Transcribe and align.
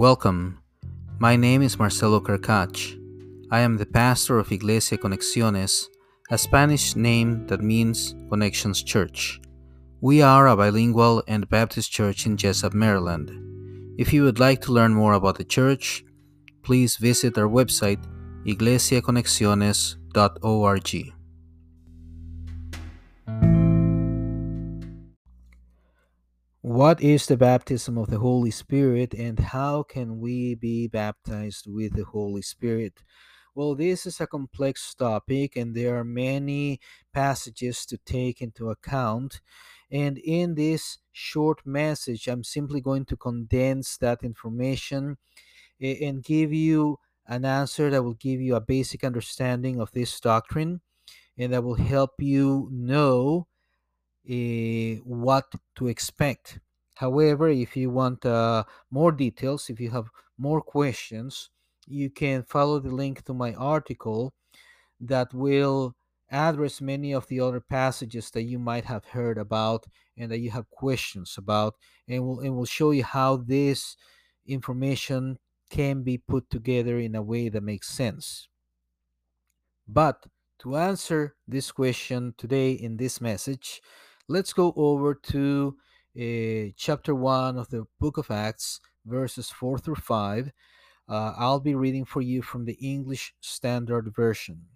Welcome. 0.00 0.64
My 1.18 1.36
name 1.36 1.60
is 1.60 1.78
Marcelo 1.78 2.20
Carcach. 2.20 2.98
I 3.50 3.60
am 3.60 3.76
the 3.76 3.84
pastor 3.84 4.38
of 4.38 4.50
Iglesia 4.50 4.96
Conexiones, 4.96 5.88
a 6.30 6.38
Spanish 6.38 6.96
name 6.96 7.46
that 7.48 7.60
means 7.60 8.14
Connections 8.30 8.82
Church. 8.82 9.42
We 10.00 10.22
are 10.22 10.48
a 10.48 10.56
bilingual 10.56 11.22
and 11.28 11.46
Baptist 11.50 11.92
church 11.92 12.24
in 12.24 12.38
Jessup, 12.38 12.72
Maryland. 12.72 13.30
If 13.98 14.14
you 14.14 14.24
would 14.24 14.40
like 14.40 14.62
to 14.62 14.72
learn 14.72 14.94
more 14.94 15.12
about 15.12 15.36
the 15.36 15.44
church, 15.44 16.02
please 16.62 16.96
visit 16.96 17.36
our 17.36 17.44
website 17.44 18.02
iglesiaconexiones.org. 18.46 21.12
What 26.80 27.02
is 27.02 27.26
the 27.26 27.36
baptism 27.36 27.98
of 27.98 28.08
the 28.08 28.20
Holy 28.20 28.50
Spirit 28.50 29.12
and 29.12 29.38
how 29.38 29.82
can 29.82 30.18
we 30.18 30.54
be 30.54 30.88
baptized 30.88 31.66
with 31.68 31.94
the 31.94 32.06
Holy 32.06 32.40
Spirit? 32.40 33.02
Well, 33.54 33.74
this 33.74 34.06
is 34.06 34.18
a 34.18 34.26
complex 34.26 34.94
topic 34.94 35.56
and 35.56 35.74
there 35.74 35.98
are 35.98 36.04
many 36.04 36.80
passages 37.12 37.84
to 37.84 37.98
take 37.98 38.40
into 38.40 38.70
account. 38.70 39.42
And 39.90 40.16
in 40.16 40.54
this 40.54 40.96
short 41.12 41.66
message, 41.66 42.26
I'm 42.26 42.44
simply 42.44 42.80
going 42.80 43.04
to 43.12 43.16
condense 43.18 43.98
that 43.98 44.22
information 44.22 45.18
and 45.82 46.24
give 46.24 46.50
you 46.50 46.96
an 47.26 47.44
answer 47.44 47.90
that 47.90 48.02
will 48.02 48.14
give 48.14 48.40
you 48.40 48.54
a 48.54 48.60
basic 48.62 49.04
understanding 49.04 49.82
of 49.82 49.92
this 49.92 50.18
doctrine 50.18 50.80
and 51.36 51.52
that 51.52 51.62
will 51.62 51.74
help 51.74 52.12
you 52.20 52.70
know 52.72 53.48
uh, 54.26 54.94
what 55.04 55.44
to 55.74 55.86
expect. 55.86 56.58
However, 57.00 57.48
if 57.48 57.78
you 57.78 57.88
want 57.88 58.26
uh, 58.26 58.64
more 58.90 59.10
details, 59.10 59.70
if 59.70 59.80
you 59.80 59.88
have 59.88 60.10
more 60.36 60.60
questions, 60.60 61.48
you 61.86 62.10
can 62.10 62.42
follow 62.42 62.78
the 62.78 62.90
link 62.90 63.24
to 63.24 63.32
my 63.32 63.54
article 63.54 64.34
that 65.00 65.32
will 65.32 65.96
address 66.30 66.82
many 66.82 67.14
of 67.14 67.26
the 67.28 67.40
other 67.40 67.58
passages 67.58 68.30
that 68.32 68.42
you 68.42 68.58
might 68.58 68.84
have 68.84 69.06
heard 69.06 69.38
about 69.38 69.86
and 70.18 70.30
that 70.30 70.40
you 70.40 70.50
have 70.50 70.68
questions 70.68 71.36
about 71.38 71.74
and 72.06 72.22
will 72.22 72.40
and 72.40 72.54
will 72.54 72.66
show 72.66 72.90
you 72.90 73.02
how 73.02 73.38
this 73.38 73.96
information 74.46 75.38
can 75.70 76.02
be 76.02 76.18
put 76.18 76.50
together 76.50 76.98
in 76.98 77.14
a 77.14 77.22
way 77.22 77.48
that 77.48 77.62
makes 77.62 77.88
sense. 77.88 78.48
But 79.88 80.26
to 80.58 80.76
answer 80.76 81.34
this 81.48 81.72
question 81.72 82.34
today 82.36 82.72
in 82.72 82.98
this 82.98 83.22
message, 83.22 83.80
let's 84.28 84.52
go 84.52 84.74
over 84.76 85.14
to 85.14 85.78
uh, 86.18 86.72
chapter 86.76 87.14
1 87.14 87.56
of 87.56 87.68
the 87.68 87.86
book 88.00 88.16
of 88.16 88.30
Acts, 88.30 88.80
verses 89.06 89.50
4 89.50 89.78
through 89.78 89.94
5. 89.96 90.50
Uh, 91.08 91.34
I'll 91.36 91.60
be 91.60 91.74
reading 91.74 92.04
for 92.04 92.20
you 92.20 92.42
from 92.42 92.64
the 92.64 92.78
English 92.80 93.34
Standard 93.40 94.12
Version. 94.14 94.66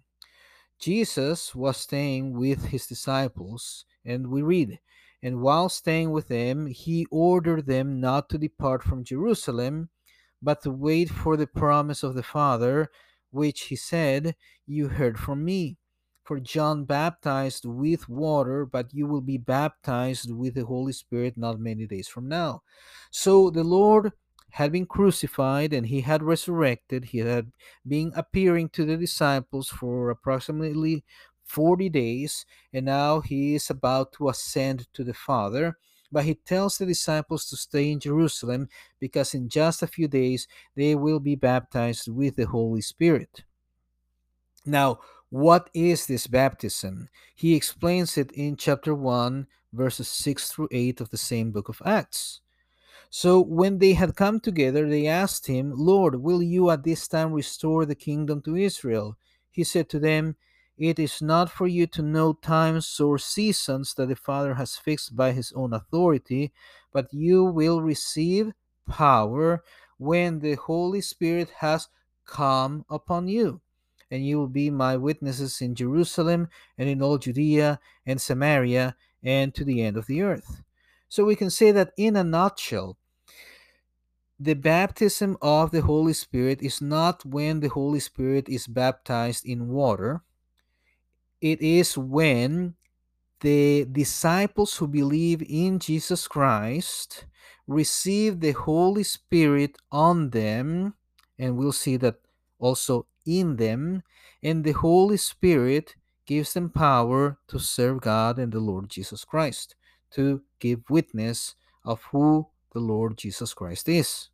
Jesus 0.79 1.53
was 1.53 1.77
staying 1.77 2.37
with 2.37 2.67
his 2.67 2.87
disciples, 2.87 3.85
and 4.05 4.27
we 4.27 4.41
read, 4.41 4.79
And 5.21 5.41
while 5.41 5.69
staying 5.69 6.11
with 6.11 6.27
them, 6.27 6.67
he 6.67 7.05
ordered 7.11 7.65
them 7.65 7.99
not 7.99 8.29
to 8.29 8.37
depart 8.37 8.83
from 8.83 9.03
Jerusalem, 9.03 9.89
but 10.41 10.61
to 10.63 10.71
wait 10.71 11.09
for 11.09 11.35
the 11.35 11.47
promise 11.47 12.03
of 12.03 12.15
the 12.15 12.23
Father, 12.23 12.89
which 13.31 13.63
he 13.63 13.75
said, 13.75 14.35
You 14.65 14.87
heard 14.87 15.19
from 15.19 15.43
me. 15.43 15.77
For 16.25 16.39
John 16.39 16.85
baptized 16.85 17.65
with 17.65 18.09
water, 18.09 18.65
but 18.65 18.91
you 18.91 19.05
will 19.05 19.21
be 19.21 19.37
baptized 19.37 20.33
with 20.33 20.55
the 20.55 20.65
Holy 20.65 20.91
Spirit 20.91 21.37
not 21.37 21.59
many 21.59 21.85
days 21.85 22.07
from 22.07 22.27
now. 22.27 22.63
So 23.11 23.51
the 23.51 23.63
Lord 23.63 24.11
had 24.49 24.71
been 24.71 24.87
crucified 24.87 25.71
and 25.71 25.85
he 25.85 26.01
had 26.01 26.23
resurrected. 26.23 27.05
He 27.05 27.19
had 27.19 27.51
been 27.87 28.11
appearing 28.15 28.69
to 28.69 28.85
the 28.85 28.97
disciples 28.97 29.69
for 29.69 30.09
approximately 30.09 31.03
40 31.43 31.89
days, 31.89 32.45
and 32.73 32.87
now 32.87 33.19
he 33.19 33.53
is 33.53 33.69
about 33.69 34.11
to 34.13 34.29
ascend 34.29 34.91
to 34.95 35.03
the 35.03 35.13
Father. 35.13 35.77
But 36.11 36.25
he 36.25 36.33
tells 36.33 36.79
the 36.79 36.87
disciples 36.87 37.47
to 37.49 37.57
stay 37.57 37.91
in 37.91 37.99
Jerusalem 37.99 38.69
because 38.99 39.35
in 39.35 39.47
just 39.47 39.83
a 39.83 39.87
few 39.87 40.07
days 40.07 40.47
they 40.75 40.95
will 40.95 41.19
be 41.19 41.35
baptized 41.35 42.07
with 42.07 42.35
the 42.35 42.47
Holy 42.47 42.81
Spirit. 42.81 43.43
Now, 44.65 44.99
what 45.29 45.69
is 45.73 46.05
this 46.05 46.27
baptism? 46.27 47.09
He 47.35 47.55
explains 47.55 48.17
it 48.17 48.31
in 48.31 48.55
chapter 48.55 48.93
1, 48.93 49.47
verses 49.73 50.07
6 50.07 50.51
through 50.51 50.69
8 50.71 51.01
of 51.01 51.09
the 51.09 51.17
same 51.17 51.51
book 51.51 51.67
of 51.67 51.81
Acts. 51.85 52.41
So 53.09 53.39
when 53.39 53.79
they 53.79 53.93
had 53.93 54.15
come 54.15 54.39
together, 54.39 54.87
they 54.89 55.07
asked 55.07 55.47
him, 55.47 55.71
Lord, 55.75 56.15
will 56.15 56.43
you 56.43 56.69
at 56.69 56.83
this 56.83 57.07
time 57.07 57.33
restore 57.33 57.85
the 57.85 57.95
kingdom 57.95 58.41
to 58.41 58.55
Israel? 58.55 59.17
He 59.49 59.63
said 59.63 59.89
to 59.89 59.99
them, 59.99 60.35
It 60.77 60.99
is 60.99 61.21
not 61.21 61.49
for 61.49 61.67
you 61.67 61.87
to 61.87 62.01
know 62.01 62.33
times 62.33 62.99
or 62.99 63.17
seasons 63.17 63.93
that 63.95 64.09
the 64.09 64.15
Father 64.15 64.55
has 64.55 64.75
fixed 64.75 65.15
by 65.15 65.31
his 65.31 65.53
own 65.53 65.73
authority, 65.73 66.51
but 66.91 67.13
you 67.13 67.45
will 67.45 67.81
receive 67.81 68.51
power 68.87 69.63
when 69.97 70.39
the 70.39 70.55
Holy 70.55 71.01
Spirit 71.01 71.49
has 71.59 71.87
come 72.25 72.85
upon 72.89 73.27
you. 73.27 73.61
And 74.11 74.25
you 74.25 74.37
will 74.37 74.47
be 74.47 74.69
my 74.69 74.97
witnesses 74.97 75.61
in 75.61 75.75
Jerusalem 75.75 76.47
and 76.77 76.87
in 76.87 77.01
all 77.01 77.17
Judea 77.17 77.79
and 78.05 78.21
Samaria 78.21 78.95
and 79.23 79.53
to 79.55 79.63
the 79.63 79.81
end 79.81 79.97
of 79.97 80.05
the 80.05 80.21
earth. 80.21 80.61
So 81.09 81.25
we 81.25 81.35
can 81.35 81.49
say 81.49 81.71
that 81.71 81.91
in 81.97 82.15
a 82.15 82.23
nutshell, 82.23 82.97
the 84.39 84.53
baptism 84.53 85.37
of 85.41 85.71
the 85.71 85.81
Holy 85.81 86.13
Spirit 86.13 86.61
is 86.61 86.81
not 86.81 87.25
when 87.25 87.61
the 87.61 87.69
Holy 87.69 87.99
Spirit 87.99 88.49
is 88.49 88.67
baptized 88.67 89.45
in 89.45 89.69
water. 89.69 90.21
It 91.41 91.61
is 91.61 91.97
when 91.97 92.75
the 93.39 93.85
disciples 93.91 94.77
who 94.77 94.87
believe 94.87 95.41
in 95.47 95.79
Jesus 95.79 96.27
Christ 96.27 97.25
receive 97.67 98.39
the 98.39 98.51
Holy 98.51 99.03
Spirit 99.03 99.77
on 99.91 100.31
them, 100.31 100.95
and 101.39 101.57
we'll 101.57 101.71
see 101.71 101.97
that 101.97 102.15
also 102.59 103.05
in 103.25 103.55
them, 103.57 104.03
and 104.43 104.63
the 104.63 104.73
Holy 104.73 105.17
Spirit 105.17 105.95
gives 106.25 106.53
them 106.53 106.69
power 106.69 107.37
to 107.47 107.59
serve 107.59 108.01
God 108.01 108.39
and 108.39 108.51
the 108.51 108.59
Lord 108.59 108.89
Jesus 108.89 109.23
Christ, 109.23 109.75
to 110.11 110.41
give 110.59 110.89
witness 110.89 111.55
of 111.83 112.01
who 112.11 112.47
the 112.73 112.79
Lord 112.79 113.17
Jesus 113.17 113.53
Christ 113.53 113.87
is 113.87 114.29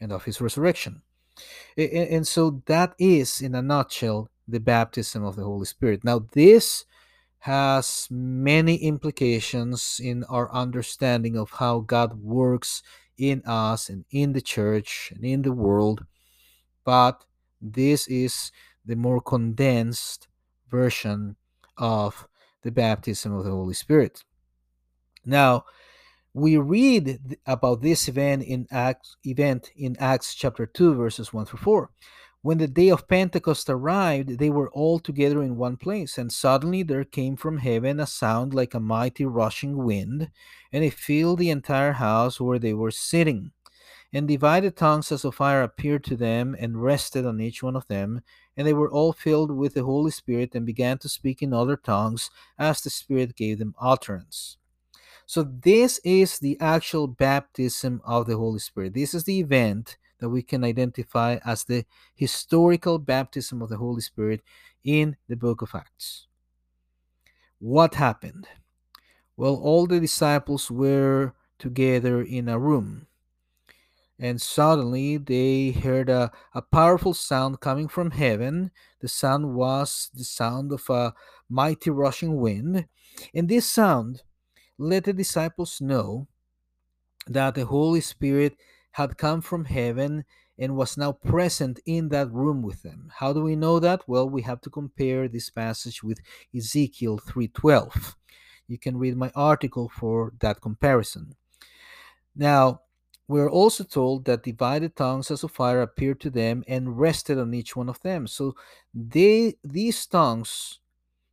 and 0.00 0.12
of 0.12 0.24
his 0.24 0.40
resurrection. 0.40 1.02
And 1.76 2.26
so 2.26 2.62
that 2.66 2.94
is, 2.98 3.40
in 3.40 3.54
a 3.54 3.62
nutshell, 3.62 4.28
the 4.46 4.60
baptism 4.60 5.24
of 5.24 5.36
the 5.36 5.44
Holy 5.44 5.66
Spirit. 5.66 6.02
Now, 6.02 6.26
this 6.32 6.84
has 7.40 8.08
many 8.10 8.76
implications 8.76 10.00
in 10.02 10.24
our 10.24 10.50
understanding 10.52 11.36
of 11.36 11.50
how 11.50 11.80
God 11.80 12.20
works 12.20 12.82
in 13.16 13.42
us 13.44 13.88
and 13.88 14.04
in 14.10 14.32
the 14.32 14.40
church 14.40 15.12
and 15.14 15.24
in 15.24 15.42
the 15.42 15.52
world. 15.52 16.04
But 16.84 17.24
this 17.60 18.06
is 18.08 18.52
the 18.84 18.96
more 18.96 19.20
condensed 19.20 20.28
version 20.70 21.36
of 21.76 22.26
the 22.62 22.70
baptism 22.70 23.32
of 23.34 23.44
the 23.44 23.50
Holy 23.50 23.74
Spirit. 23.74 24.24
Now, 25.24 25.64
we 26.34 26.56
read 26.56 27.36
about 27.46 27.82
this 27.82 28.08
event 28.08 28.42
in 28.44 28.66
Acts 28.70 29.16
event 29.24 29.70
in 29.76 29.96
Acts 29.98 30.34
chapter 30.34 30.66
2 30.66 30.94
verses 30.94 31.32
1 31.32 31.46
through 31.46 31.58
4. 31.58 31.90
When 32.40 32.58
the 32.58 32.68
day 32.68 32.88
of 32.88 33.08
Pentecost 33.08 33.68
arrived, 33.68 34.38
they 34.38 34.48
were 34.48 34.70
all 34.70 35.00
together 35.00 35.42
in 35.42 35.56
one 35.56 35.76
place, 35.76 36.16
and 36.16 36.32
suddenly 36.32 36.84
there 36.84 37.04
came 37.04 37.36
from 37.36 37.58
heaven 37.58 37.98
a 37.98 38.06
sound 38.06 38.54
like 38.54 38.74
a 38.74 38.80
mighty 38.80 39.24
rushing 39.24 39.76
wind, 39.76 40.30
and 40.72 40.84
it 40.84 40.94
filled 40.94 41.40
the 41.40 41.50
entire 41.50 41.92
house 41.94 42.40
where 42.40 42.60
they 42.60 42.72
were 42.72 42.92
sitting. 42.92 43.50
And 44.12 44.26
divided 44.26 44.74
tongues 44.74 45.12
as 45.12 45.24
of 45.24 45.34
fire 45.34 45.62
appeared 45.62 46.02
to 46.04 46.16
them 46.16 46.56
and 46.58 46.82
rested 46.82 47.26
on 47.26 47.40
each 47.40 47.62
one 47.62 47.76
of 47.76 47.86
them, 47.88 48.22
and 48.56 48.66
they 48.66 48.72
were 48.72 48.90
all 48.90 49.12
filled 49.12 49.50
with 49.50 49.74
the 49.74 49.84
Holy 49.84 50.10
Spirit 50.10 50.54
and 50.54 50.64
began 50.64 50.96
to 50.98 51.08
speak 51.08 51.42
in 51.42 51.52
other 51.52 51.76
tongues 51.76 52.30
as 52.58 52.80
the 52.80 52.90
Spirit 52.90 53.36
gave 53.36 53.58
them 53.58 53.74
utterance. 53.78 54.56
So, 55.26 55.42
this 55.42 56.00
is 56.04 56.38
the 56.38 56.58
actual 56.58 57.06
baptism 57.06 58.00
of 58.02 58.26
the 58.26 58.38
Holy 58.38 58.60
Spirit. 58.60 58.94
This 58.94 59.12
is 59.12 59.24
the 59.24 59.40
event 59.40 59.98
that 60.20 60.30
we 60.30 60.42
can 60.42 60.64
identify 60.64 61.38
as 61.44 61.64
the 61.64 61.84
historical 62.14 62.98
baptism 62.98 63.60
of 63.60 63.68
the 63.68 63.76
Holy 63.76 64.00
Spirit 64.00 64.40
in 64.84 65.16
the 65.28 65.36
book 65.36 65.60
of 65.60 65.74
Acts. 65.74 66.26
What 67.58 67.94
happened? 67.96 68.48
Well, 69.36 69.54
all 69.54 69.86
the 69.86 70.00
disciples 70.00 70.70
were 70.70 71.34
together 71.58 72.22
in 72.22 72.48
a 72.48 72.58
room, 72.58 73.06
and 74.18 74.40
suddenly 74.40 75.16
they 75.16 75.70
heard 75.70 76.10
a, 76.10 76.30
a 76.54 76.62
powerful 76.62 77.14
sound 77.14 77.60
coming 77.60 77.88
from 77.88 78.10
heaven. 78.10 78.70
The 79.00 79.08
sound 79.08 79.54
was 79.54 80.10
the 80.12 80.24
sound 80.24 80.72
of 80.72 80.88
a 80.90 81.14
mighty 81.48 81.90
rushing 81.90 82.40
wind, 82.40 82.86
and 83.34 83.48
this 83.48 83.66
sound 83.66 84.22
let 84.76 85.04
the 85.04 85.12
disciples 85.12 85.80
know 85.80 86.26
that 87.26 87.54
the 87.54 87.66
Holy 87.66 88.00
Spirit 88.00 88.56
had 88.92 89.18
come 89.18 89.40
from 89.40 89.66
heaven 89.66 90.24
and 90.58 90.76
was 90.76 90.96
now 90.96 91.12
present 91.12 91.78
in 91.86 92.08
that 92.08 92.32
room 92.32 92.62
with 92.62 92.82
them. 92.82 93.12
How 93.18 93.32
do 93.32 93.42
we 93.42 93.54
know 93.54 93.78
that? 93.78 94.02
Well, 94.08 94.28
we 94.28 94.42
have 94.42 94.60
to 94.62 94.70
compare 94.70 95.28
this 95.28 95.50
passage 95.50 96.02
with 96.02 96.18
Ezekiel 96.54 97.18
3:12. 97.18 98.16
You 98.66 98.78
can 98.78 98.98
read 98.98 99.16
my 99.16 99.30
article 99.34 99.88
for 99.88 100.32
that 100.40 100.60
comparison. 100.60 101.36
Now, 102.34 102.82
we're 103.28 103.50
also 103.50 103.84
told 103.84 104.24
that 104.24 104.42
divided 104.42 104.96
tongues 104.96 105.30
as 105.30 105.44
of 105.44 105.50
fire 105.50 105.82
appeared 105.82 106.18
to 106.20 106.30
them 106.30 106.64
and 106.66 106.98
rested 106.98 107.38
on 107.38 107.52
each 107.52 107.76
one 107.76 107.88
of 107.88 108.00
them. 108.00 108.26
So 108.26 108.56
they 108.94 109.54
these 109.62 110.06
tongues 110.06 110.80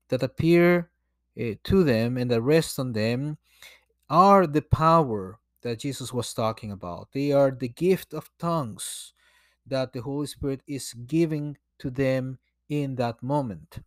that 0.09 0.21
appear 0.21 0.91
uh, 1.39 1.53
to 1.63 1.83
them 1.83 2.17
and 2.17 2.29
that 2.29 2.41
rest 2.41 2.77
on 2.79 2.91
them 2.91 3.37
are 4.09 4.45
the 4.45 4.61
power 4.61 5.39
that 5.61 5.79
Jesus 5.79 6.13
was 6.13 6.33
talking 6.33 6.71
about. 6.71 7.09
They 7.13 7.31
are 7.31 7.49
the 7.49 7.69
gift 7.69 8.13
of 8.13 8.29
tongues 8.37 9.13
that 9.65 9.93
the 9.93 10.01
Holy 10.01 10.27
Spirit 10.27 10.61
is 10.67 10.93
giving 10.93 11.57
to 11.79 11.89
them 11.89 12.37
in 12.69 12.95
that 12.95 13.23
moment. 13.23 13.79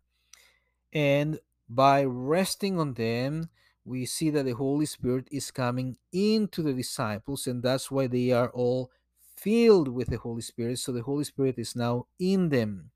And 0.92 1.38
by 1.68 2.04
resting 2.04 2.80
on 2.80 2.94
them, 2.94 3.50
we 3.88 4.04
see 4.04 4.28
that 4.30 4.44
the 4.44 4.52
Holy 4.52 4.86
Spirit 4.86 5.28
is 5.32 5.50
coming 5.50 5.96
into 6.12 6.62
the 6.62 6.74
disciples, 6.74 7.46
and 7.46 7.62
that's 7.62 7.90
why 7.90 8.06
they 8.06 8.30
are 8.32 8.50
all 8.50 8.90
filled 9.36 9.88
with 9.88 10.08
the 10.08 10.18
Holy 10.18 10.42
Spirit. 10.42 10.78
So 10.78 10.92
the 10.92 11.02
Holy 11.02 11.24
Spirit 11.24 11.58
is 11.58 11.74
now 11.74 12.06
in 12.18 12.50
them. 12.50 12.90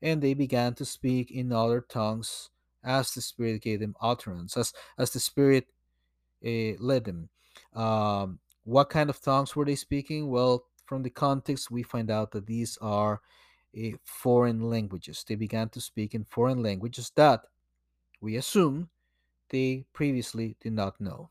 And 0.00 0.22
they 0.22 0.34
began 0.34 0.74
to 0.74 0.84
speak 0.84 1.32
in 1.32 1.52
other 1.52 1.80
tongues 1.80 2.50
as 2.84 3.12
the 3.12 3.20
Spirit 3.20 3.62
gave 3.62 3.80
them 3.80 3.96
utterance, 4.00 4.56
as, 4.56 4.72
as 4.96 5.10
the 5.10 5.18
Spirit 5.18 5.66
uh, 6.46 6.78
led 6.78 7.04
them. 7.04 7.28
Um, 7.74 8.38
what 8.64 8.90
kind 8.90 9.10
of 9.10 9.20
tongues 9.20 9.56
were 9.56 9.64
they 9.64 9.74
speaking? 9.74 10.30
Well, 10.30 10.64
from 10.86 11.02
the 11.02 11.10
context, 11.10 11.70
we 11.70 11.82
find 11.82 12.08
out 12.08 12.30
that 12.30 12.46
these 12.46 12.78
are 12.80 13.20
uh, 13.76 13.96
foreign 14.04 14.60
languages. 14.60 15.24
They 15.26 15.34
began 15.34 15.70
to 15.70 15.80
speak 15.80 16.14
in 16.14 16.24
foreign 16.24 16.62
languages 16.62 17.10
that 17.16 17.40
we 18.20 18.36
assume 18.36 18.90
they 19.50 19.84
previously 19.92 20.56
did 20.60 20.72
not 20.72 21.00
know. 21.00 21.30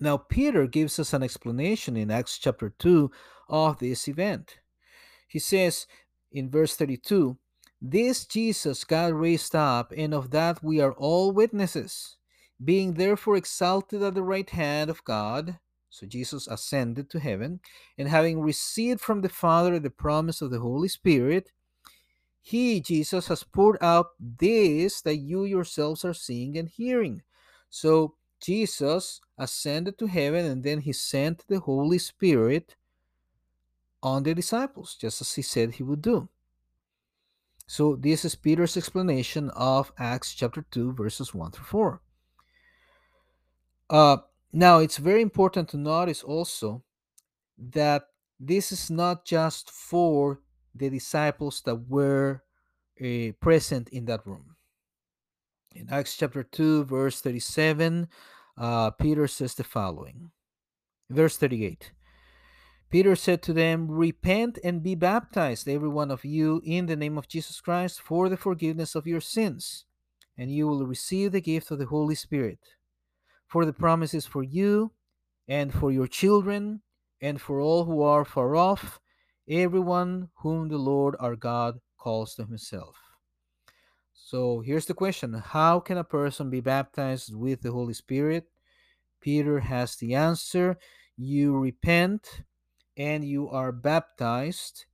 Now, 0.00 0.16
Peter 0.16 0.66
gives 0.66 0.98
us 0.98 1.12
an 1.12 1.22
explanation 1.22 1.96
in 1.96 2.10
Acts 2.10 2.38
chapter 2.38 2.70
2 2.78 3.10
of 3.48 3.78
this 3.78 4.08
event. 4.08 4.58
He 5.28 5.38
says 5.38 5.86
in 6.32 6.50
verse 6.50 6.74
32 6.74 7.38
This 7.80 8.24
Jesus 8.24 8.84
God 8.84 9.14
raised 9.14 9.54
up, 9.54 9.92
and 9.96 10.12
of 10.12 10.30
that 10.30 10.62
we 10.62 10.80
are 10.80 10.92
all 10.92 11.30
witnesses. 11.30 12.16
Being 12.62 12.94
therefore 12.94 13.36
exalted 13.36 14.02
at 14.02 14.14
the 14.14 14.22
right 14.22 14.48
hand 14.48 14.90
of 14.90 15.04
God, 15.04 15.58
so 15.90 16.06
Jesus 16.06 16.46
ascended 16.48 17.08
to 17.10 17.20
heaven, 17.20 17.60
and 17.96 18.08
having 18.08 18.40
received 18.40 19.00
from 19.00 19.20
the 19.20 19.28
Father 19.28 19.78
the 19.78 19.90
promise 19.90 20.42
of 20.42 20.50
the 20.50 20.60
Holy 20.60 20.88
Spirit, 20.88 21.52
he, 22.44 22.78
Jesus, 22.82 23.28
has 23.28 23.42
poured 23.42 23.78
out 23.80 24.08
this 24.20 25.00
that 25.00 25.16
you 25.16 25.44
yourselves 25.44 26.04
are 26.04 26.12
seeing 26.12 26.58
and 26.58 26.68
hearing. 26.68 27.22
So 27.70 28.16
Jesus 28.38 29.22
ascended 29.38 29.96
to 29.98 30.06
heaven 30.06 30.44
and 30.44 30.62
then 30.62 30.80
he 30.80 30.92
sent 30.92 31.46
the 31.48 31.58
Holy 31.58 31.96
Spirit 31.96 32.76
on 34.02 34.24
the 34.24 34.34
disciples, 34.34 34.94
just 34.94 35.22
as 35.22 35.32
he 35.32 35.40
said 35.40 35.72
he 35.72 35.82
would 35.82 36.02
do. 36.02 36.28
So 37.66 37.96
this 37.96 38.26
is 38.26 38.34
Peter's 38.34 38.76
explanation 38.76 39.48
of 39.56 39.90
Acts 39.98 40.34
chapter 40.34 40.66
2, 40.70 40.92
verses 40.92 41.32
1 41.32 41.52
through 41.52 41.64
4. 41.64 42.00
Uh, 43.88 44.16
now, 44.52 44.80
it's 44.80 44.98
very 44.98 45.22
important 45.22 45.70
to 45.70 45.78
notice 45.78 46.22
also 46.22 46.82
that 47.56 48.02
this 48.38 48.70
is 48.70 48.90
not 48.90 49.24
just 49.24 49.70
for 49.70 50.40
the 50.74 50.90
disciples 50.90 51.62
that 51.64 51.88
were 51.88 52.42
uh, 53.00 53.32
present 53.40 53.88
in 53.90 54.04
that 54.06 54.26
room. 54.26 54.56
In 55.74 55.88
Acts 55.90 56.16
chapter 56.16 56.42
2, 56.42 56.84
verse 56.84 57.20
37, 57.20 58.08
uh, 58.56 58.90
Peter 58.90 59.26
says 59.26 59.54
the 59.54 59.64
following. 59.64 60.30
Verse 61.10 61.36
38 61.36 61.92
Peter 62.90 63.16
said 63.16 63.42
to 63.42 63.52
them, 63.52 63.90
Repent 63.90 64.56
and 64.62 64.80
be 64.80 64.94
baptized, 64.94 65.68
every 65.68 65.88
one 65.88 66.12
of 66.12 66.24
you, 66.24 66.62
in 66.64 66.86
the 66.86 66.94
name 66.94 67.18
of 67.18 67.26
Jesus 67.26 67.60
Christ, 67.60 68.00
for 68.00 68.28
the 68.28 68.36
forgiveness 68.36 68.94
of 68.94 69.04
your 69.04 69.20
sins, 69.20 69.84
and 70.38 70.48
you 70.48 70.68
will 70.68 70.86
receive 70.86 71.32
the 71.32 71.40
gift 71.40 71.72
of 71.72 71.80
the 71.80 71.86
Holy 71.86 72.14
Spirit. 72.14 72.60
For 73.48 73.64
the 73.64 73.72
promise 73.72 74.14
is 74.14 74.26
for 74.26 74.44
you, 74.44 74.92
and 75.48 75.74
for 75.74 75.90
your 75.90 76.06
children, 76.06 76.82
and 77.20 77.40
for 77.40 77.60
all 77.60 77.84
who 77.84 78.00
are 78.02 78.24
far 78.24 78.54
off, 78.54 79.00
everyone 79.48 80.28
whom 80.36 80.68
the 80.68 80.78
Lord 80.78 81.16
our 81.20 81.36
God 81.36 81.80
calls 81.98 82.34
to 82.34 82.44
himself. 82.44 82.96
So 84.12 84.60
here's 84.60 84.86
the 84.86 84.94
question 84.94 85.34
How 85.34 85.80
can 85.80 85.98
a 85.98 86.04
person 86.04 86.50
be 86.50 86.60
baptized 86.60 87.34
with 87.34 87.62
the 87.62 87.72
Holy 87.72 87.94
Spirit? 87.94 88.46
Peter 89.20 89.60
has 89.60 89.96
the 89.96 90.14
answer. 90.14 90.76
You 91.16 91.58
repent 91.58 92.42
and 92.96 93.24
you 93.24 93.48
are 93.48 93.72
baptized 93.72 94.86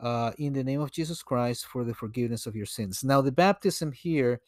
uh, 0.00 0.32
in 0.38 0.52
the 0.52 0.64
name 0.64 0.80
of 0.80 0.90
Jesus 0.90 1.22
Christ 1.22 1.66
for 1.66 1.84
the 1.84 1.94
forgiveness 1.94 2.46
of 2.46 2.54
your 2.54 2.66
sins. 2.66 3.02
Now, 3.02 3.20
the 3.20 3.32
baptism 3.32 3.92
here, 3.92 4.40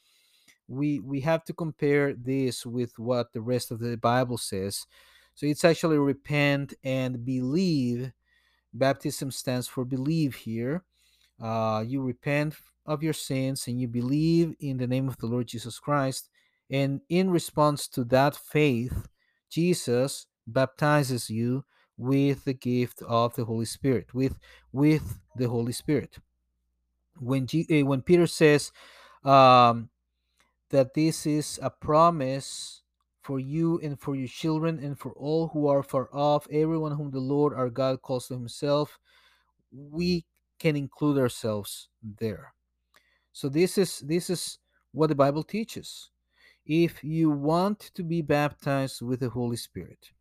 we 0.69 1.00
we 1.00 1.20
have 1.20 1.44
to 1.44 1.52
compare 1.52 2.12
this 2.14 2.66
with 2.66 2.99
what 2.99 3.32
the 3.32 3.40
rest 3.40 3.70
of 3.70 3.78
the 3.78 3.96
Bible 3.96 4.38
says. 4.38 4.87
So 5.34 5.46
it's 5.46 5.64
actually 5.64 5.99
repent 5.99 6.75
and 6.84 7.25
believe. 7.25 8.12
Baptism 8.78 9.31
stands 9.31 9.67
for 9.67 9.84
believe 9.84 10.34
here. 10.34 10.84
Uh, 11.40 11.84
you 11.87 12.02
repent 12.02 12.55
of 12.87 13.02
your 13.02 13.12
sins 13.12 13.67
and 13.67 13.81
you 13.81 13.88
believe 13.88 14.55
in 14.61 14.78
the 14.78 14.87
name 14.87 15.08
of 15.08 15.17
the 15.19 15.26
Lord 15.26 15.49
Jesus 15.49 15.78
Christ. 15.78 16.28
And 16.70 17.00
in 17.08 17.31
response 17.31 17.88
to 17.88 18.05
that 18.05 18.37
faith, 18.37 19.08
Jesus 19.50 20.26
baptizes 20.46 21.31
you 21.31 21.64
with 21.96 22.44
the 22.44 22.55
gift 22.55 23.02
of 23.02 23.34
the 23.37 23.44
Holy 23.44 23.64
Spirit, 23.64 24.12
with 24.14 24.38
with 24.73 25.20
the 25.34 25.49
Holy 25.49 25.73
Spirit. 25.73 26.19
When 27.19 27.46
G, 27.46 27.67
uh, 27.70 27.87
when 27.87 28.02
Peter 28.02 28.26
says 28.26 28.73
um, 29.25 29.88
that 30.71 30.95
this 30.95 31.26
is 31.26 31.59
a 31.62 31.71
promise 31.71 32.83
for 33.26 33.40
you 33.40 33.80
and 33.83 34.00
for 34.00 34.14
your 34.14 34.28
children 34.28 34.78
and 34.78 34.97
for 34.97 35.11
all 35.14 35.49
who 35.49 35.66
are 35.66 35.83
far 35.83 36.09
off, 36.12 36.47
everyone 36.49 36.92
whom 36.92 37.11
the 37.11 37.18
Lord 37.18 37.54
our 37.54 37.68
God 37.68 38.00
calls 38.00 38.28
to 38.28 38.35
Himself, 38.35 39.00
we 39.73 40.25
can 40.61 40.76
include 40.76 41.18
ourselves 41.18 41.88
there. 42.21 42.54
So 43.33 43.49
this 43.49 43.78
is 43.78 43.99
this 43.99 44.30
is 44.30 44.59
what 44.92 45.09
the 45.09 45.16
Bible 45.16 45.42
teaches. 45.42 46.11
If 46.64 47.02
you 47.02 47.30
want 47.30 47.90
to 47.95 48.04
be 48.04 48.23
baptized 48.23 49.02
with 49.02 49.18
the 49.18 49.30
Holy 49.30 49.56
Spirit, 49.56 50.12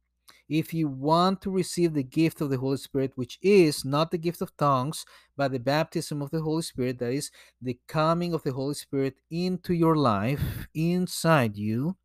if 0.50 0.74
you 0.74 0.88
want 0.88 1.42
to 1.44 1.52
receive 1.52 1.94
the 1.94 2.04
gift 2.04 2.42
of 2.42 2.50
the 2.50 2.58
Holy 2.58 2.78
Spirit, 2.78 3.12
which 3.14 3.38
is 3.44 3.86
not 3.86 4.10
the 4.10 4.18
gift 4.18 4.42
of 4.42 4.58
tongues, 4.58 5.06
but 5.38 5.52
the 5.52 5.60
baptism 5.60 6.24
of 6.24 6.32
the 6.32 6.42
Holy 6.42 6.64
Spirit, 6.64 6.98
that 7.00 7.12
is 7.12 7.30
the 7.62 7.78
coming 7.88 8.34
of 8.34 8.42
the 8.42 8.54
Holy 8.54 8.74
Spirit 8.74 9.16
into 9.30 9.76
your 9.76 9.96
life, 9.96 10.68
inside 10.74 11.56
you, 11.56 11.98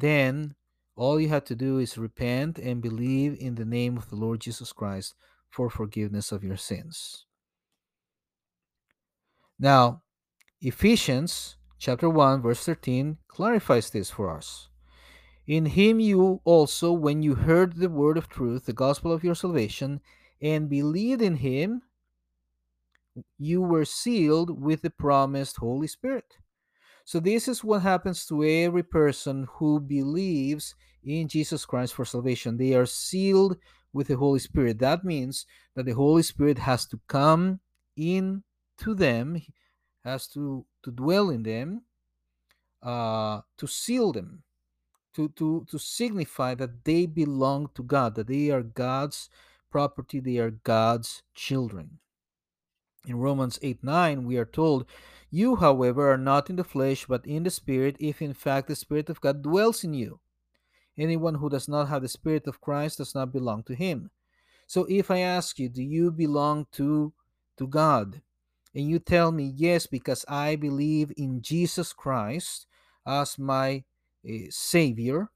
then 0.00 0.54
all 0.96 1.20
you 1.20 1.28
have 1.28 1.44
to 1.44 1.54
do 1.54 1.78
is 1.78 1.98
repent 1.98 2.58
and 2.58 2.82
believe 2.82 3.36
in 3.38 3.54
the 3.54 3.64
name 3.64 3.96
of 3.96 4.10
the 4.10 4.16
Lord 4.16 4.40
Jesus 4.40 4.72
Christ 4.72 5.14
for 5.50 5.70
forgiveness 5.70 6.32
of 6.32 6.44
your 6.44 6.56
sins. 6.56 7.26
Now, 9.58 10.02
Ephesians 10.60 11.56
chapter 11.78 12.08
1 12.08 12.42
verse 12.42 12.64
13 12.64 13.18
clarifies 13.28 13.90
this 13.90 14.10
for 14.10 14.30
us. 14.30 14.68
In 15.46 15.66
him 15.66 16.00
you 16.00 16.40
also, 16.44 16.92
when 16.92 17.22
you 17.22 17.34
heard 17.34 17.76
the 17.76 17.90
word 17.90 18.16
of 18.16 18.28
truth, 18.28 18.64
the 18.64 18.72
gospel 18.72 19.12
of 19.12 19.22
your 19.22 19.34
salvation, 19.34 20.00
and 20.40 20.70
believed 20.70 21.20
in 21.20 21.36
him, 21.36 21.82
you 23.38 23.60
were 23.60 23.84
sealed 23.84 24.62
with 24.62 24.82
the 24.82 24.90
promised 24.90 25.58
Holy 25.58 25.86
Spirit. 25.86 26.38
So, 27.04 27.20
this 27.20 27.48
is 27.48 27.62
what 27.62 27.82
happens 27.82 28.26
to 28.26 28.44
every 28.44 28.82
person 28.82 29.46
who 29.54 29.80
believes 29.80 30.74
in 31.02 31.28
Jesus 31.28 31.66
Christ 31.66 31.94
for 31.94 32.04
salvation. 32.04 32.56
They 32.56 32.74
are 32.74 32.86
sealed 32.86 33.58
with 33.92 34.08
the 34.08 34.16
Holy 34.16 34.38
Spirit. 34.38 34.78
That 34.78 35.04
means 35.04 35.46
that 35.74 35.86
the 35.86 35.92
Holy 35.92 36.22
Spirit 36.22 36.58
has 36.58 36.86
to 36.86 37.00
come 37.06 37.60
in 37.96 38.42
to 38.78 38.94
them, 38.94 39.40
has 40.02 40.26
to, 40.28 40.64
to 40.82 40.90
dwell 40.90 41.30
in 41.30 41.42
them, 41.42 41.82
uh, 42.82 43.42
to 43.58 43.66
seal 43.66 44.12
them 44.12 44.42
to, 45.14 45.28
to, 45.30 45.66
to 45.70 45.78
signify 45.78 46.54
that 46.54 46.84
they 46.84 47.06
belong 47.06 47.70
to 47.74 47.82
God, 47.82 48.14
that 48.16 48.26
they 48.26 48.50
are 48.50 48.62
God's 48.62 49.30
property, 49.70 50.20
they 50.20 50.38
are 50.38 50.50
God's 50.50 51.22
children. 51.34 51.98
In 53.06 53.18
Romans 53.18 53.58
8 53.62 53.84
9, 53.84 54.24
we 54.24 54.36
are 54.36 54.44
told, 54.44 54.86
You, 55.34 55.56
however, 55.56 56.12
are 56.12 56.16
not 56.16 56.48
in 56.48 56.54
the 56.54 56.62
flesh, 56.62 57.06
but 57.08 57.26
in 57.26 57.42
the 57.42 57.50
Spirit, 57.50 57.96
if 57.98 58.22
in 58.22 58.34
fact 58.34 58.68
the 58.68 58.76
Spirit 58.76 59.10
of 59.10 59.20
God 59.20 59.42
dwells 59.42 59.82
in 59.82 59.92
you. 59.92 60.20
Anyone 60.96 61.34
who 61.34 61.50
does 61.50 61.66
not 61.66 61.88
have 61.88 62.02
the 62.02 62.08
Spirit 62.08 62.46
of 62.46 62.60
Christ 62.60 62.98
does 62.98 63.16
not 63.16 63.32
belong 63.32 63.64
to 63.64 63.74
him. 63.74 64.12
So 64.68 64.86
if 64.88 65.10
I 65.10 65.18
ask 65.18 65.58
you, 65.58 65.68
do 65.68 65.82
you 65.82 66.12
belong 66.12 66.68
to 66.78 67.12
to 67.56 67.66
God? 67.66 68.22
And 68.76 68.88
you 68.88 69.00
tell 69.00 69.32
me, 69.32 69.52
yes, 69.56 69.88
because 69.88 70.24
I 70.28 70.54
believe 70.54 71.10
in 71.16 71.42
Jesus 71.42 71.92
Christ 71.92 72.68
as 73.04 73.36
my 73.36 73.82
uh, 74.24 74.50
Savior, 74.50 75.30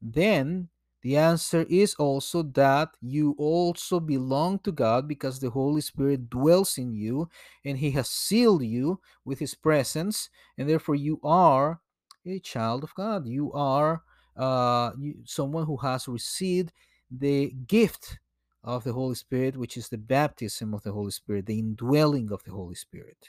then 0.00 0.70
the 1.04 1.18
answer 1.18 1.66
is 1.68 1.94
also 1.96 2.42
that 2.42 2.96
you 3.02 3.34
also 3.36 4.00
belong 4.00 4.58
to 4.60 4.72
God 4.72 5.06
because 5.06 5.38
the 5.38 5.50
Holy 5.50 5.82
Spirit 5.82 6.30
dwells 6.30 6.78
in 6.78 6.94
you 6.94 7.28
and 7.62 7.76
He 7.76 7.90
has 7.90 8.08
sealed 8.08 8.64
you 8.64 9.00
with 9.22 9.38
His 9.38 9.54
presence, 9.54 10.30
and 10.56 10.66
therefore 10.66 10.94
you 10.94 11.20
are 11.22 11.80
a 12.24 12.38
child 12.38 12.82
of 12.82 12.94
God. 12.94 13.26
You 13.26 13.52
are 13.52 14.02
uh, 14.34 14.92
you, 14.98 15.16
someone 15.26 15.66
who 15.66 15.76
has 15.76 16.08
received 16.08 16.72
the 17.10 17.52
gift 17.66 18.18
of 18.64 18.82
the 18.84 18.94
Holy 18.94 19.14
Spirit, 19.14 19.58
which 19.58 19.76
is 19.76 19.90
the 19.90 19.98
baptism 19.98 20.72
of 20.72 20.84
the 20.84 20.92
Holy 20.92 21.10
Spirit, 21.10 21.44
the 21.44 21.58
indwelling 21.58 22.32
of 22.32 22.42
the 22.44 22.52
Holy 22.52 22.76
Spirit. 22.76 23.28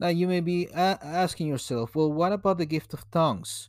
Now, 0.00 0.08
you 0.08 0.26
may 0.26 0.40
be 0.40 0.64
a- 0.68 0.98
asking 1.02 1.48
yourself, 1.48 1.94
well, 1.94 2.10
what 2.10 2.32
about 2.32 2.56
the 2.56 2.64
gift 2.64 2.94
of 2.94 3.08
tongues? 3.10 3.68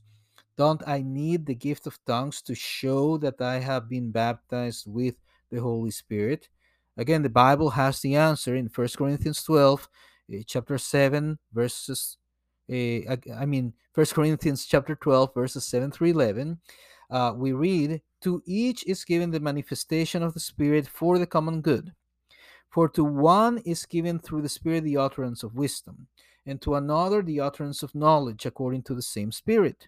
Don't 0.57 0.83
I 0.87 1.01
need 1.01 1.45
the 1.45 1.55
gift 1.55 1.87
of 1.87 1.99
tongues 2.05 2.41
to 2.43 2.53
show 2.53 3.17
that 3.17 3.41
I 3.41 3.59
have 3.59 3.89
been 3.89 4.11
baptized 4.11 4.85
with 4.87 5.15
the 5.51 5.59
Holy 5.59 5.91
Spirit? 5.91 6.49
Again, 6.95 7.23
the 7.23 7.29
Bible 7.29 7.71
has 7.71 7.99
the 8.01 8.15
answer 8.15 8.55
in 8.55 8.69
1 8.73 8.87
Corinthians 8.95 9.41
12, 9.43 9.89
uh, 10.31 10.37
chapter 10.45 10.77
7, 10.77 11.39
verses, 11.51 12.17
uh, 12.71 13.15
I 13.35 13.45
mean, 13.47 13.73
1 13.95 14.05
Corinthians 14.07 14.65
chapter 14.65 14.95
12, 14.95 15.33
verses 15.33 15.65
7 15.65 15.91
through 15.91 16.09
11. 16.09 16.59
Uh, 17.09 17.33
we 17.35 17.51
read, 17.51 18.01
To 18.21 18.43
each 18.45 18.85
is 18.85 19.03
given 19.03 19.31
the 19.31 19.39
manifestation 19.39 20.21
of 20.21 20.35
the 20.35 20.39
Spirit 20.39 20.87
for 20.87 21.17
the 21.17 21.27
common 21.27 21.61
good. 21.61 21.93
For 22.69 22.89
to 22.89 23.03
one 23.03 23.59
is 23.59 23.85
given 23.85 24.19
through 24.19 24.43
the 24.43 24.49
Spirit 24.49 24.83
the 24.83 24.97
utterance 24.97 25.43
of 25.43 25.55
wisdom, 25.55 26.07
and 26.45 26.61
to 26.61 26.75
another 26.75 27.21
the 27.21 27.39
utterance 27.39 27.83
of 27.83 27.95
knowledge 27.95 28.45
according 28.45 28.83
to 28.83 28.95
the 28.95 29.01
same 29.01 29.31
Spirit, 29.31 29.87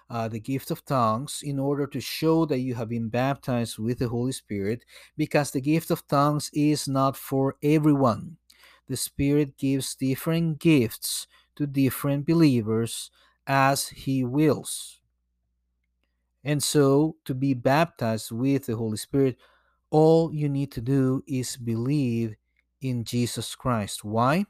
uh, 0.11 0.27
the 0.27 0.39
gift 0.41 0.71
of 0.71 0.83
tongues 0.83 1.41
in 1.41 1.57
order 1.57 1.87
to 1.87 2.01
show 2.01 2.45
that 2.45 2.59
you 2.59 2.75
have 2.75 2.89
been 2.89 3.07
baptized 3.07 3.79
with 3.79 3.99
the 3.99 4.09
Holy 4.09 4.33
Spirit 4.33 4.83
because 5.15 5.51
the 5.51 5.61
gift 5.61 5.89
of 5.89 6.05
tongues 6.07 6.51
is 6.53 6.85
not 6.85 7.15
for 7.15 7.55
everyone. 7.63 8.35
The 8.89 8.97
Spirit 8.97 9.57
gives 9.57 9.95
different 9.95 10.59
gifts 10.59 11.27
to 11.55 11.65
different 11.65 12.27
believers 12.27 13.09
as 13.47 13.87
He 13.87 14.25
wills. 14.25 14.99
And 16.43 16.61
so, 16.61 17.15
to 17.23 17.33
be 17.33 17.53
baptized 17.53 18.31
with 18.31 18.65
the 18.65 18.75
Holy 18.75 18.97
Spirit, 18.97 19.37
all 19.91 20.33
you 20.33 20.49
need 20.49 20.73
to 20.73 20.81
do 20.81 21.23
is 21.25 21.55
believe 21.55 22.35
in 22.81 23.05
Jesus 23.05 23.55
Christ. 23.55 24.03
Why? 24.03 24.45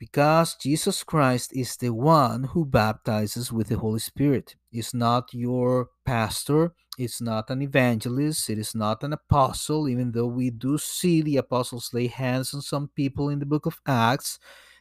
Because 0.00 0.54
Jesus 0.54 1.04
Christ 1.04 1.54
is 1.54 1.76
the 1.76 1.90
one 1.90 2.44
who 2.44 2.64
baptizes 2.64 3.52
with 3.52 3.68
the 3.68 3.76
Holy 3.76 3.98
Spirit. 3.98 4.56
It's 4.72 4.94
not 4.94 5.34
your 5.34 5.90
pastor, 6.06 6.72
it's 6.96 7.20
not 7.20 7.50
an 7.50 7.60
evangelist, 7.60 8.48
it 8.48 8.58
is 8.58 8.74
not 8.74 9.04
an 9.04 9.12
apostle, 9.12 9.90
even 9.90 10.12
though 10.12 10.26
we 10.26 10.48
do 10.48 10.78
see 10.78 11.20
the 11.20 11.36
apostles 11.36 11.92
lay 11.92 12.06
hands 12.06 12.54
on 12.54 12.62
some 12.62 12.88
people 12.96 13.28
in 13.28 13.40
the 13.40 13.46
book 13.46 13.66
of 13.66 13.78
Acts. 13.86 14.38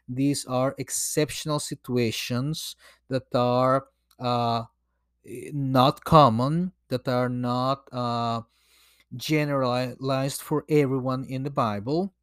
These 0.07 0.45
are 0.45 0.73
exceptional 0.77 1.59
situations 1.59 2.77
that 3.09 3.35
are 3.35 3.87
uh, 4.19 4.63
not 5.51 6.05
common, 6.05 6.71
that 6.87 7.09
are 7.09 7.27
not 7.27 7.89
uh, 7.91 8.43
generalized 9.17 10.41
for 10.41 10.63
everyone 10.69 11.25
in 11.25 11.43
the 11.43 11.49
Bible. 11.51 12.13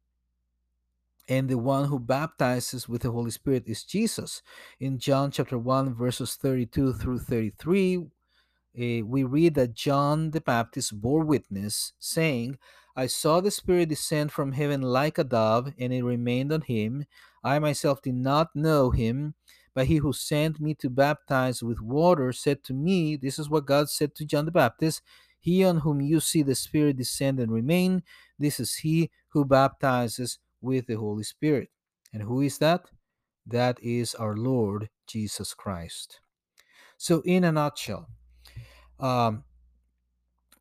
And 1.29 1.49
the 1.49 1.57
one 1.57 1.85
who 1.85 1.99
baptizes 1.99 2.87
with 2.87 3.01
the 3.01 3.11
Holy 3.11 3.31
Spirit 3.31 3.63
is 3.67 3.83
Jesus. 3.83 4.41
In 4.79 4.97
John 4.97 5.29
chapter 5.29 5.57
1, 5.57 5.93
verses 5.93 6.35
32 6.35 6.93
through 6.93 7.19
33, 7.19 7.97
uh, 7.97 9.05
we 9.05 9.23
read 9.23 9.55
that 9.55 9.73
John 9.73 10.31
the 10.31 10.39
Baptist 10.39 11.01
bore 11.01 11.25
witness, 11.25 11.93
saying, 11.99 12.57
I 12.95 13.07
saw 13.07 13.41
the 13.41 13.51
Spirit 13.51 13.89
descend 13.89 14.31
from 14.31 14.53
heaven 14.53 14.81
like 14.81 15.17
a 15.17 15.23
dove, 15.23 15.73
and 15.77 15.91
it 15.91 16.03
remained 16.03 16.53
on 16.53 16.61
him. 16.61 17.05
I 17.43 17.59
myself 17.59 18.01
did 18.01 18.15
not 18.15 18.55
know 18.55 18.91
him, 18.91 19.35
but 19.75 19.87
he 19.87 19.97
who 19.97 20.13
sent 20.13 20.59
me 20.59 20.75
to 20.75 20.89
baptize 20.89 21.61
with 21.61 21.81
water 21.81 22.31
said 22.31 22.63
to 22.63 22.73
me, 22.73 23.15
This 23.15 23.37
is 23.37 23.49
what 23.49 23.65
God 23.65 23.89
said 23.89 24.15
to 24.15 24.25
John 24.25 24.45
the 24.45 24.51
Baptist 24.51 25.01
He 25.39 25.63
on 25.63 25.77
whom 25.77 26.01
you 26.01 26.19
see 26.19 26.41
the 26.41 26.55
Spirit 26.55 26.97
descend 26.97 27.39
and 27.39 27.51
remain, 27.51 28.01
this 28.39 28.59
is 28.59 28.75
he 28.75 29.11
who 29.29 29.45
baptizes 29.45 30.39
with 30.61 30.87
the 30.87 30.95
Holy 30.95 31.23
Spirit. 31.23 31.69
And 32.13 32.23
who 32.23 32.41
is 32.41 32.57
that? 32.59 32.81
That 33.45 33.79
is 33.81 34.15
our 34.15 34.35
Lord 34.35 34.89
Jesus 35.07 35.53
Christ. 35.53 36.19
So, 36.97 37.21
in 37.25 37.43
a 37.43 37.51
nutshell, 37.51 38.07
um, 38.99 39.43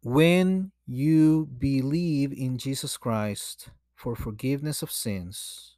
when 0.03 0.73
you 0.87 1.47
believe 1.59 2.33
in 2.33 2.59
Jesus 2.59 2.97
Christ 2.97 3.71
for 3.95 4.15
forgiveness 4.15 4.83
of 4.83 4.93
sins, 4.93 5.77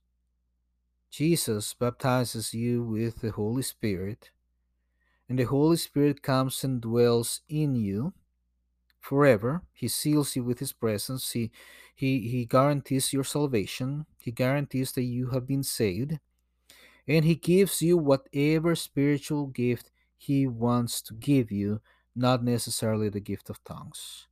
Jesus 1.11 1.73
baptizes 1.75 2.53
you 2.53 2.83
with 2.83 3.21
the 3.21 3.31
Holy 3.31 3.63
Spirit, 3.63 4.31
and 5.29 5.39
the 5.39 5.45
Holy 5.45 5.77
Spirit 5.77 6.23
comes 6.23 6.63
and 6.65 6.81
dwells 6.81 7.41
in 7.49 7.75
you 7.75 8.13
forever. 9.09 9.63
He 9.73 9.89
seals 9.89 10.37
you 10.37 10.45
with 10.45 10.59
his 10.59 10.73
presence. 10.73 11.33
He 11.33 11.51
he 11.95 12.29
he 12.29 12.45
guarantees 12.45 13.13
your 13.13 13.25
salvation. 13.25 14.05
He 14.21 14.31
guarantees 14.31 14.93
that 14.93 15.09
you 15.17 15.31
have 15.31 15.47
been 15.47 15.63
saved. 15.63 16.19
And 17.07 17.25
he 17.25 17.35
gives 17.35 17.81
you 17.81 17.97
whatever 17.97 18.75
spiritual 18.75 19.47
gift 19.47 19.91
he 20.19 20.47
wants 20.47 21.01
to 21.03 21.15
give 21.15 21.51
you, 21.51 21.81
not 22.15 22.45
necessarily 22.45 23.09
the 23.09 23.29
gift 23.31 23.49
of 23.49 23.65
tongues. 23.65 24.27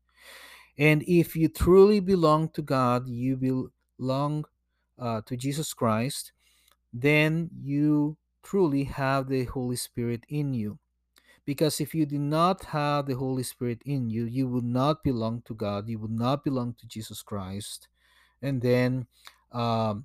And 0.76 1.02
if 1.09 1.35
you 1.35 1.49
truly 1.49 2.00
belong 2.00 2.50
to 2.50 2.61
God, 2.61 3.09
you 3.09 3.33
belong 3.99 4.45
uh, 4.99 5.23
to 5.25 5.37
Jesus 5.38 5.73
Christ, 5.73 6.33
then 6.92 7.49
you 7.62 8.18
truly 8.42 8.85
have 8.85 9.28
the 9.28 9.45
Holy 9.45 9.76
Spirit 9.76 10.25
in 10.28 10.52
you. 10.52 10.78
Because 11.46 11.80
if 11.80 11.94
you 11.94 12.04
do 12.04 12.18
not 12.18 12.64
have 12.66 13.06
the 13.06 13.14
Holy 13.14 13.44
Spirit 13.44 13.80
in 13.86 14.10
you, 14.10 14.24
you 14.24 14.48
would 14.48 14.64
not 14.64 15.02
belong 15.02 15.42
to 15.46 15.54
God, 15.54 15.88
you 15.88 15.98
would 16.00 16.10
not 16.10 16.44
belong 16.44 16.74
to 16.78 16.86
Jesus 16.86 17.22
Christ. 17.22 17.88
And 18.42 18.60
then 18.60 19.06
um, 19.52 20.04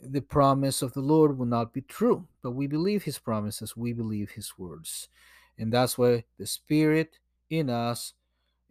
the 0.00 0.22
promise 0.22 0.80
of 0.80 0.94
the 0.94 1.00
Lord 1.00 1.36
will 1.36 1.46
not 1.46 1.74
be 1.74 1.82
true. 1.82 2.26
But 2.42 2.52
we 2.52 2.66
believe 2.68 3.02
his 3.02 3.18
promises, 3.18 3.76
we 3.76 3.92
believe 3.92 4.30
his 4.30 4.52
words. 4.56 5.08
And 5.58 5.72
that's 5.72 5.98
why 5.98 6.24
the 6.38 6.46
Spirit 6.46 7.18
in 7.50 7.68
us 7.68 8.14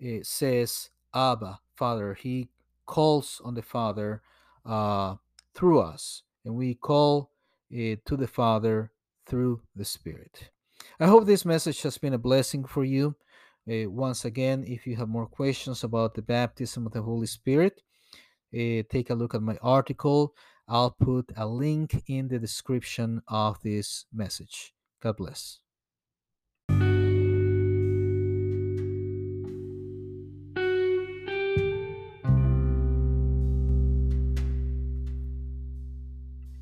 it 0.02 0.26
says, 0.26 0.90
Abba, 1.14 1.60
Father. 1.76 2.16
He 2.16 2.50
calls 2.88 3.40
on 3.46 3.54
the 3.54 3.62
Father 3.62 4.24
uh, 4.66 5.16
through 5.54 5.80
us, 5.80 6.24
and 6.44 6.56
we 6.56 6.74
call 6.74 7.30
it 7.70 8.04
to 8.06 8.18
the 8.18 8.28
Father 8.28 8.92
through 9.28 9.62
the 9.76 9.86
Spirit. 9.86 10.50
I 11.00 11.08
hope 11.08 11.26
this 11.26 11.46
message 11.46 11.82
has 11.82 11.98
been 11.98 12.14
a 12.14 12.18
blessing 12.18 12.66
for 12.66 12.84
you. 12.84 13.16
Uh, 13.70 13.90
once 13.90 14.26
again, 14.26 14.64
if 14.68 14.88
you 14.88 14.96
have 14.96 15.08
more 15.08 15.28
questions 15.28 15.84
about 15.84 16.14
the 16.14 16.22
baptism 16.22 16.86
of 16.86 16.94
the 16.94 17.02
Holy 17.02 17.28
Spirit, 17.28 17.82
uh, 18.54 18.84
take 18.90 19.10
a 19.10 19.16
look 19.16 19.34
at 19.36 19.42
my 19.42 19.58
article. 19.62 20.34
I'll 20.68 20.92
put 20.92 21.32
a 21.36 21.46
link 21.46 22.04
in 22.08 22.28
the 22.28 22.40
description 22.40 23.22
of 23.28 23.62
this 23.62 24.06
message. 24.14 24.74
God 25.02 25.18
bless. 25.18 25.60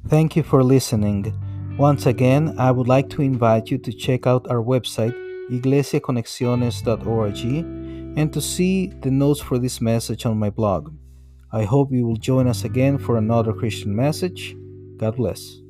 Thank 0.07 0.35
you 0.35 0.41
for 0.41 0.63
listening. 0.63 1.48
Once 1.79 2.05
again, 2.07 2.53
I 2.57 2.71
would 2.71 2.89
like 2.89 3.09
to 3.11 3.21
invite 3.21 3.71
you 3.71 3.77
to 3.77 3.93
check 3.93 4.27
out 4.27 4.45
our 4.51 4.61
website, 4.61 5.15
iglesiaconexiones.org, 5.49 7.45
and 8.17 8.33
to 8.33 8.41
see 8.41 8.87
the 8.87 9.09
notes 9.09 9.39
for 9.39 9.57
this 9.57 9.79
message 9.79 10.25
on 10.25 10.37
my 10.37 10.49
blog. 10.49 10.93
I 11.53 11.63
hope 11.63 11.93
you 11.93 12.05
will 12.05 12.17
join 12.17 12.49
us 12.49 12.65
again 12.65 12.97
for 12.97 13.15
another 13.15 13.53
Christian 13.53 13.95
message. 13.95 14.57
God 14.97 15.15
bless. 15.15 15.61